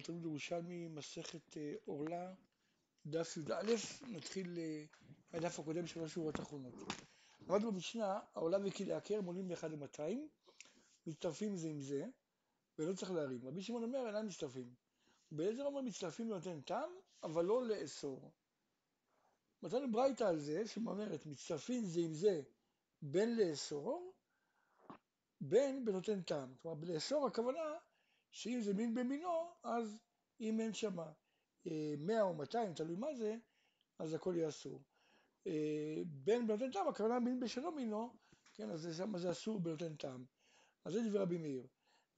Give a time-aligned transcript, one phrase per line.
[0.00, 2.34] אנחנו תלמוד ירושלמי, מסכת אה, עורלה,
[3.06, 3.74] דף י"א,
[4.08, 4.84] נתחיל אה,
[5.32, 6.74] מהדף הקודם של השורות האחרונות.
[7.40, 10.28] למדנו במשנה, העולה וכלי הכרם עולים מאחד למאתיים,
[11.06, 12.04] מצטרפים זה עם זה,
[12.78, 13.40] ולא צריך להרים.
[13.46, 14.74] רבי שמעון אומר, אינם מצטרפים.
[15.32, 16.90] באיזה אומר מצטרפים לנותן טעם,
[17.22, 18.30] אבל לא לאסור.
[19.62, 22.42] מצאנו ברייתא על זה, שאומרת, מצטרפים זה עם זה
[23.02, 24.12] בין לאסור,
[25.40, 26.54] בין בנותן טעם.
[26.62, 27.74] כלומר, לאסור הכוונה
[28.30, 29.98] שאם זה מין במינו, אז
[30.40, 30.96] אם אין שם
[31.98, 33.36] 100 אה, או 200, תלוי מה זה,
[33.98, 34.82] אז הכל יהיה אסור.
[35.46, 38.16] אה, בן בנותן טעם, הכוונה מין בשלום מינו,
[38.54, 40.24] כן, אז שם זה אסור בנותן טעם.
[40.84, 41.66] אז זה דבר רבי מאיר.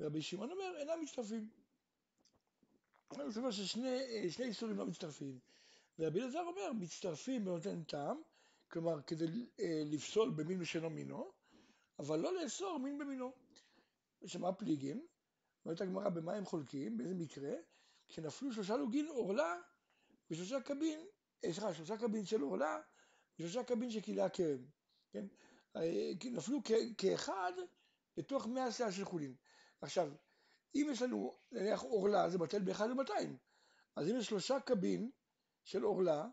[0.01, 1.49] ורבי שמעון אומר, אינם מצטרפים.
[3.29, 5.39] זאת אומרת ששני אה, איסורים לא מצטרפים.
[5.99, 8.23] ורבי אלעזר אומר, מצטרפים בנותן טעם,
[8.69, 9.27] כלומר כדי
[9.85, 11.33] לפסול במין בשלום מינו,
[11.99, 13.33] אבל לא לאסור מין במינו.
[14.23, 15.07] יש שם פליגים,
[15.65, 17.53] אומרת הגמרא במה הם חולקים, באיזה מקרה,
[18.09, 19.57] כשנפלו שלושה לוגין עורלה
[20.31, 21.01] ושלושה קבין,
[21.45, 22.81] אה, סליחה, שלושה קבין של עורלה
[23.39, 24.67] ושלושה קבין של כלאי הכרם,
[25.11, 25.27] כן?
[25.77, 26.61] אה, נפלו
[26.99, 27.53] כאחד
[28.17, 29.35] בתוך מאה שאה של חולין.
[29.81, 30.13] עכשיו,
[30.75, 33.37] אם יש לנו נניח עורלה, זה בטל באחד ומאתיים.
[33.97, 35.11] אז אם יש שלושה קבין
[35.65, 36.29] של עורלה,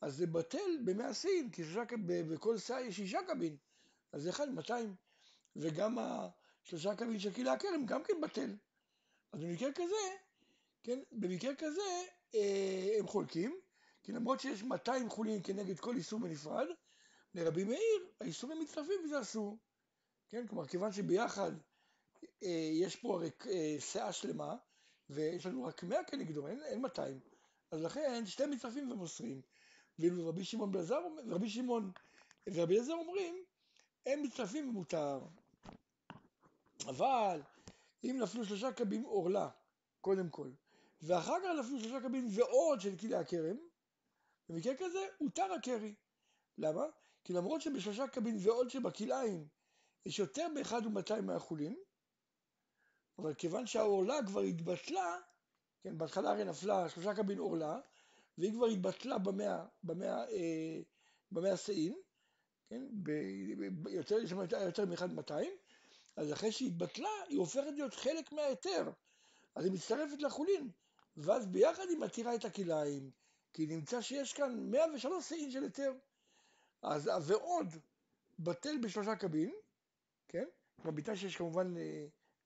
[0.00, 3.56] אז זה בטל במאה שאים, כי שלושה, בכל שאה יש שישה קבין,
[4.12, 4.94] אז זה אחד מאתיים.
[5.56, 5.98] וגם
[6.64, 8.56] השלושה קבין של כלאי הכרם גם כן בטל.
[9.32, 10.16] אז במקרה כזה,
[10.82, 11.82] כן, במקרה כזה
[12.34, 13.60] אה, הם חולקים,
[14.02, 16.66] כי למרות שיש 200 חולין כנגד כל איסור בנפרד,
[17.34, 19.58] לרבי מאיר האיסורים מצטרפים וזה אסור.
[20.28, 21.52] כן, כלומר כיוון שביחד
[22.42, 24.56] אה, יש פה הרי אה, שאה שלמה,
[25.10, 27.20] ויש לנו רק 100 כנגדו, אין, אין 200,
[27.70, 29.40] אז לכן שתי מצטרפים ומוסרים.
[29.98, 31.92] ואילו רבי שמעון בלזר, רבי שמעון
[32.46, 33.44] ורבי אלעזר אומרים,
[34.06, 35.20] הם מצטרפים ומותר.
[36.86, 37.42] אבל
[38.04, 39.48] אם נפלו שלושה קבין עורלה,
[40.00, 40.50] קודם כל,
[41.02, 43.56] ואחר כך נפלו שלושה קבין ועוד של כלי הכרם,
[44.48, 45.94] במקרה כזה הותר הקרי.
[46.58, 46.84] למה?
[47.24, 49.48] כי למרות שבשלושה קבין ועוד שבכלאיים
[50.06, 51.76] יש יותר באחד ומאתיים מהחולין,
[53.18, 55.18] אבל כיוון שהעורלה כבר התבטלה,
[55.82, 57.80] כן, בהתחלה הרי נפלה שלושה קבין עורלה,
[58.38, 60.80] והיא כבר התבטלה במאה, במאה, אה,
[61.32, 61.94] במאה סאין,
[62.68, 63.10] כן, ב,
[63.88, 65.52] יותר, יש שם יותר מאחד ומאתיים,
[66.16, 68.90] אז אחרי שהיא התבטלה, היא הופכת להיות חלק מההיתר.
[69.54, 70.70] אז היא מצטרפת לחולין,
[71.16, 73.10] ואז ביחד היא מתירה את הכלאיים,
[73.52, 75.92] כי נמצא שיש כאן 103 שאים של היתר.
[76.82, 77.66] אז ועוד
[78.38, 79.52] בטל בשלושה קבין,
[80.28, 80.44] כן?
[80.84, 81.74] בביתה שיש כמובן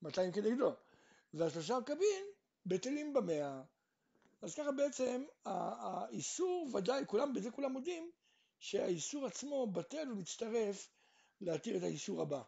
[0.03, 0.73] 200 אה, כנגדו,
[1.35, 2.25] והשלושה קבין
[2.67, 3.63] בטלים במאה.
[4.43, 8.11] אז ככה בעצם האיסור ודאי, כולם, בזה כולם מודים,
[8.59, 10.89] שהאיסור עצמו בטל ומצטרף
[11.41, 12.43] להתיר את האיסור הבא.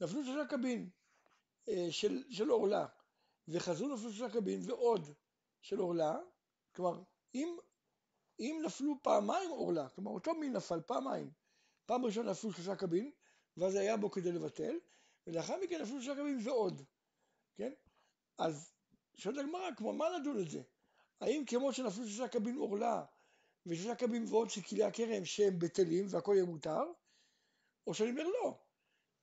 [0.00, 0.90] נפלו שלושה קבין
[1.68, 2.86] אה, של, של עורלה,
[3.48, 5.08] וחזרו נפלו שלושה קבין ועוד
[5.60, 6.18] של עורלה,
[6.74, 7.02] כלומר,
[7.34, 7.56] אם,
[8.40, 11.30] אם נפלו פעמיים עורלה, כלומר אותו מין נפל פעמיים,
[11.86, 13.10] פעם ראשונה נפלו שלושה קבין,
[13.56, 14.78] ואז היה בו כדי לבטל,
[15.26, 16.82] ולאחר מכן נפלו שלושה קבין ועוד,
[17.54, 17.72] כן?
[18.38, 18.72] אז
[19.14, 20.62] שואלת הגמרא, כמו מה נדון את זה?
[21.20, 23.04] האם כמו שנפלו שלושה קבין עורלה
[23.66, 26.82] ושלושה קבין ועוד של כלי הכרם שהם בטלים והכל יהיה מותר,
[27.86, 28.58] או שאני אומר לא,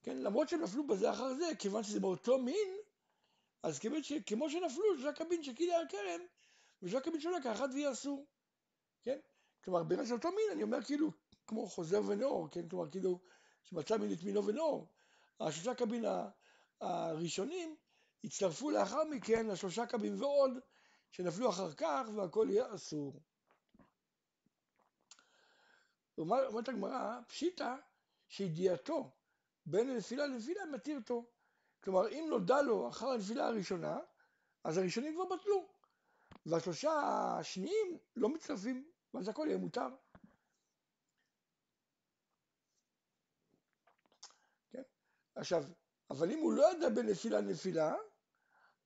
[0.04, 2.78] כן, למרות שהם נפלו בזה אחר זה, כיוון שזה באותו מין,
[3.64, 3.80] אז
[4.26, 6.22] כמו שנפלו שלושה קבין של כלי הכרם,
[6.82, 8.26] ושלושה קבין שלו כאחד ויהיה אסור,
[9.04, 9.20] כן?
[9.64, 11.12] כלומר, ברגע של אותו מין, אני אומר כאילו,
[11.48, 12.70] כמו חוזר ונאור, כן?
[12.70, 13.20] כלומר, כאילו,
[13.64, 14.94] שמצא מין את מינו ונאור.
[15.40, 16.06] השלושה קבין
[16.82, 17.76] הראשונים
[18.24, 20.52] הצטרפו לאחר מכן לשלושה קבין ועוד,
[21.12, 23.20] שנפלו אחר כך, והכל יהיה אסור.
[26.18, 27.76] אומרת הגמרא, פשיטא
[28.28, 29.12] שידיעתו
[29.66, 31.26] בין הנפילה לנפילה מתיר אותו.
[31.84, 34.00] כלומר, אם נודע לו אחר הנפילה הראשונה,
[34.64, 35.68] אז הראשונים כבר בטלו.
[36.46, 36.92] והשלושה
[37.40, 39.88] השניים לא מצטרפים, ואז הכל יהיה מותר.
[44.70, 44.82] כן?
[45.36, 45.64] עכשיו,
[46.10, 47.96] אבל אם הוא לא ידע בין נפילה לנפילה,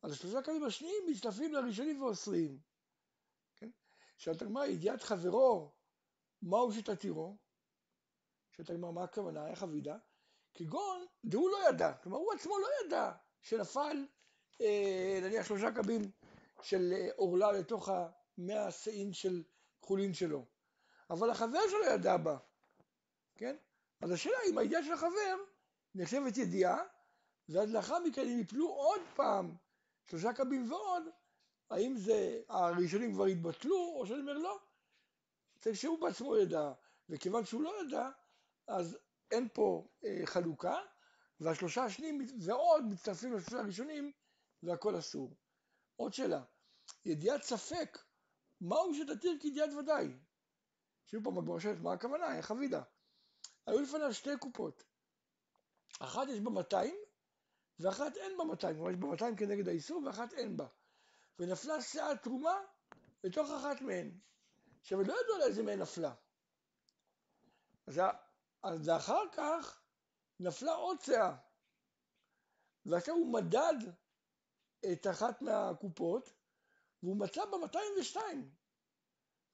[0.01, 2.59] אז השלושה קווים השניים מצטרפים לראשונים ואוסרים.
[3.55, 3.69] כן?
[4.17, 5.75] שאלת הגמרא, ידיעת חברו,
[6.41, 7.37] מהו שתתירו?
[8.51, 9.47] שאלת הגמרא, מה הכוונה?
[9.47, 9.97] איך אבידה?
[10.57, 13.11] כגון, והוא לא ידע, כלומר הוא עצמו לא ידע
[13.41, 14.05] שנפל
[14.61, 16.01] אה, נניח שלושה קבים
[16.61, 19.43] של אה, עורלה לתוך המאה השאים של
[19.81, 20.45] חולין שלו,
[21.09, 22.37] אבל החבר שלו ידע בה,
[23.35, 23.55] כן?
[24.01, 25.37] אז השאלה אם הידיעה של החבר
[25.95, 26.83] נחשבת ידיעה,
[27.49, 29.55] ואז לאחר מכן אם יפלו עוד פעם
[30.05, 31.03] שלושה קבים ועוד,
[31.69, 34.59] האם זה הראשונים כבר התבטלו, או שאני אומר לא,
[35.59, 36.71] צריך שהוא בעצמו ידע,
[37.09, 38.09] וכיוון שהוא לא ידע,
[38.67, 38.97] אז
[39.31, 40.75] אין פה אה, חלוקה,
[41.39, 44.11] והשלושה השניים ועוד מצטרפים לשלושה הראשונים
[44.63, 45.35] והכל אסור.
[45.95, 46.43] עוד שאלה,
[47.05, 47.97] ידיעת ספק,
[48.61, 50.17] מהו שתתיר כידיעת ודאי?
[51.05, 52.37] שוב פעם הגמרא שואלת, מה הכוונה?
[52.37, 52.81] איך אבידה?
[53.67, 54.83] היו לפניו שתי קופות.
[55.99, 56.95] אחת יש בה 200
[57.79, 60.67] ואחת אין בה 200, כלומר יש בה 200 כנגד האיסור ואחת אין בה.
[61.39, 62.55] ונפלה שאה תרומה
[63.23, 64.11] לתוך אחת מהן.
[64.81, 66.13] עכשיו, לא ידעו על איזה מהן נפלה.
[67.87, 68.01] אז,
[68.67, 69.81] אז אחר כך
[70.39, 71.35] נפלה עוד שאה.
[72.85, 73.75] ועכשיו הוא מדד
[74.91, 76.33] את אחת מהקופות,
[77.03, 78.17] והוא מצא ב-202.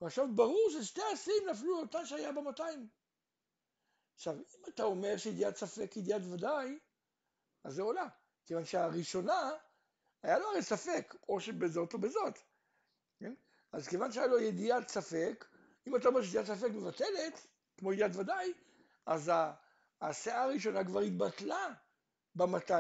[0.02, 2.64] ועכשיו ברור ששתי השיאים נפלו לאותה שהיה ב-200.
[4.16, 6.80] עכשיו, אם אתה אומר שידיעת ספק ידיעת ודאי,
[7.64, 8.08] אז זה עולה.
[8.46, 9.52] כיוון שהראשונה,
[10.24, 12.40] היה לו הרי ספק, או שבזאת או בזאת.
[13.20, 13.34] כן?
[13.72, 15.46] אז כיוון שהיה לו ידיעת ספק,
[15.88, 18.54] אם אתה אומר שידיעת ספק מבטלת, כמו ידיעת ודאי,
[19.06, 19.32] אז
[20.02, 21.74] השאה הראשונה כבר התבטלה
[22.36, 22.74] ב-200.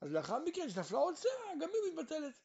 [0.00, 2.40] אז לאחר מכן, כשנפלה עוד שאה, גם היא מתבטלת.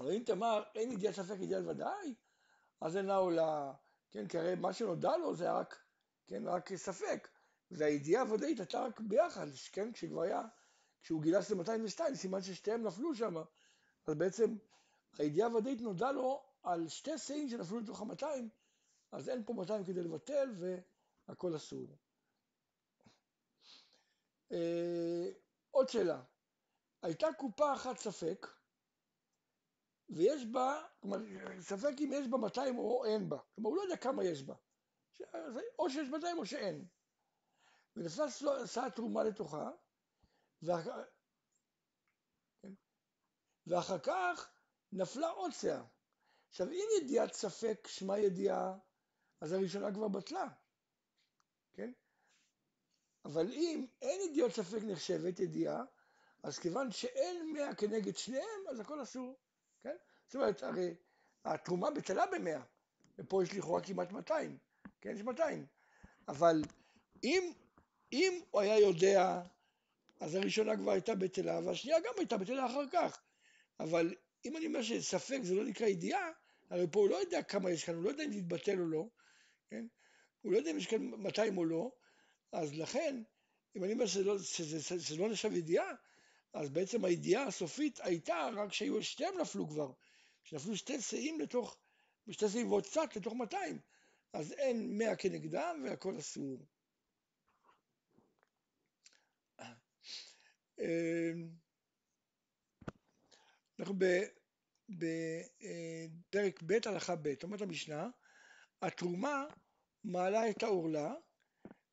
[0.00, 2.14] אבל אם תאמר, אין ידיעת ספק ידיעת ודאי,
[2.80, 3.72] אז אינה עולה,
[4.10, 5.78] כן, כי הרי מה שנודע לו זה רק,
[6.26, 7.28] כן, רק ספק.
[7.70, 10.42] והידיעה הוודאית הייתה רק ביחד, כן, כשכבר היה,
[11.02, 13.34] כשהוא גילה שזה 202, סימן ששתיהם נפלו שם,
[14.06, 14.56] אז בעצם
[15.18, 18.26] הידיעה הוודאית נודע לו על שתי שאים שנפלו לתוך ה-200,
[19.12, 20.54] אז אין פה 200 כדי לבטל
[21.28, 21.98] והכל אסור.
[24.52, 25.28] אה,
[25.70, 26.22] עוד שאלה,
[27.02, 28.46] הייתה קופה אחת ספק,
[30.08, 31.18] ויש בה, כלומר,
[31.60, 34.54] ספק אם יש בה 200 או אין בה, כלומר הוא לא יודע כמה יש בה,
[35.78, 36.86] או שיש 200 או שאין.
[37.96, 38.26] ונפלה
[38.66, 39.70] שאה תרומה לתוכה,
[40.62, 40.86] ואח...
[42.62, 42.72] כן?
[43.66, 44.50] ואחר כך
[44.92, 45.82] נפלה עוד שאה.
[46.48, 48.78] עכשיו אם ידיעת ספק שמה ידיעה,
[49.40, 50.48] אז הראשונה כבר בטלה,
[51.72, 51.92] כן?
[53.24, 55.84] אבל אם אין ידיעות ספק נחשבת ידיעה,
[56.42, 59.38] אז כיוון שאין מאה כנגד שניהם, אז הכל אסור,
[59.80, 59.96] כן?
[60.26, 60.94] זאת אומרת, הרי
[61.44, 62.62] התרומה בטלה במאה,
[63.18, 64.58] ופה יש לכאורה כמעט 200,
[65.00, 65.10] כן?
[65.16, 65.66] יש 200,
[66.28, 66.62] אבל
[67.24, 67.52] אם
[68.12, 69.42] אם הוא היה יודע,
[70.20, 73.22] אז הראשונה כבר הייתה בטלה, והשנייה גם הייתה בטלה אחר כך.
[73.80, 76.30] אבל אם אני אומר שספק זה לא נקרא ידיעה,
[76.70, 78.86] הרי פה הוא לא יודע כמה יש כאן, הוא לא יודע אם זה יתבטל או
[78.86, 79.08] לא,
[79.70, 79.86] כן?
[80.40, 81.92] הוא לא יודע אם יש כאן 200 או לא,
[82.52, 83.22] אז לכן,
[83.76, 85.92] אם אני אומר שזה, שזה, שזה, שזה לא נחשב ידיעה,
[86.52, 89.92] אז בעצם הידיעה הסופית הייתה רק שהיו שתיהם נפלו כבר,
[90.42, 91.78] שנפלו שתי שאים לתוך,
[92.30, 93.78] שתי שאים ועוד קצת לתוך 200,
[94.32, 96.66] אז אין 100 כנגדם והכל אסור.
[100.78, 101.48] אמ,
[103.78, 103.94] אנחנו
[104.88, 108.08] בפרק ב' הלכה ב', אומרת המשנה,
[108.82, 109.44] התרומה
[110.04, 111.14] מעלה את העורלה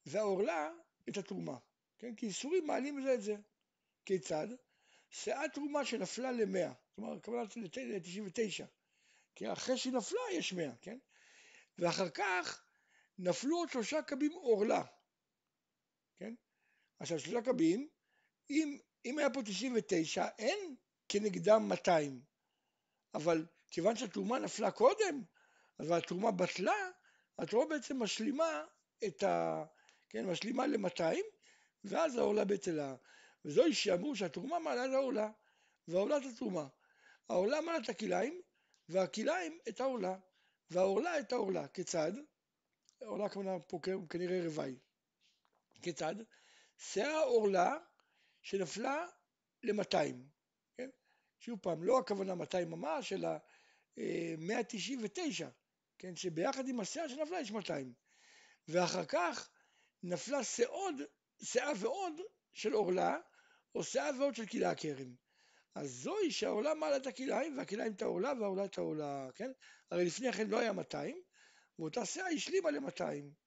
[0.06, 0.72] והעורלה
[1.10, 1.58] את התרומה,
[2.00, 2.16] כן?
[2.16, 3.36] כי איסורים מעלים זה את זה.
[4.06, 4.48] כיצד?
[5.10, 8.66] שאה תרומה שנפלה למאה, כלומר הכוונה ל-99,
[9.36, 10.98] כי אחרי שהיא נפלה יש מאה, כן?
[11.78, 12.66] ואחר כך
[13.18, 14.84] נפלו עוד שלושה קבים עורלה,
[16.18, 16.34] כן?
[17.00, 17.90] עכשיו שלושה קבים
[18.50, 20.76] אם, אם היה פה 99, אין
[21.10, 22.22] כנגדם 200.
[23.14, 25.24] אבל כיוון שהתרומה נפלה קודם,
[25.80, 26.90] אז התרומה בטלה,
[27.38, 28.66] התרומה בעצם משלימה
[29.06, 29.64] את ה...
[30.10, 31.04] כן, משלימה ל-200,
[31.84, 32.96] ואז העולה בטלה.
[33.46, 35.31] וזוהי שאמרו שהתרומה מעלה את העולה,
[35.88, 36.68] והעולה את התרומה.
[37.30, 38.42] העולה מעלה את הכליים,
[38.89, 40.15] והכליים את העולה,
[40.70, 41.68] והעולה את העולה.
[41.68, 42.12] כיצד?
[43.01, 44.75] העולה כמובן פה כנראה רבעי.
[45.82, 46.15] כיצד?
[46.77, 47.77] שאה העורלה
[48.42, 49.08] שנפלה
[49.63, 50.15] ל-200,
[50.77, 50.89] כן?
[51.39, 53.30] שוב פעם, לא הכוונה 200 ממש, אלא
[54.38, 55.50] 199,
[56.00, 56.16] כן?
[56.16, 57.94] שביחד עם השאה שנפלה יש 200.
[58.68, 59.50] ואחר כך
[60.04, 60.96] נפלה שעוד,
[61.44, 62.14] שאה ועוד
[62.54, 63.18] של עורלה,
[63.76, 65.16] או שאה ועוד של כלאי הכרם.
[65.76, 69.52] אז זוהי שהעולה מעלה את הכלאיים, והכלאיים את העולה, והעולה את העולה, כן?
[69.92, 71.22] הרי לפני כן לא היה 200,
[71.80, 73.43] ואותה שאה השלימה ל-200.